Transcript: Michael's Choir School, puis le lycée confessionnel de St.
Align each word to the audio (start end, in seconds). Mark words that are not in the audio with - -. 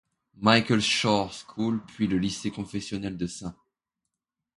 Michael's 0.37 0.87
Choir 0.89 1.29
School, 1.31 1.79
puis 1.85 2.07
le 2.07 2.17
lycée 2.17 2.49
confessionnel 2.49 3.17
de 3.17 3.27
St. 3.27 3.53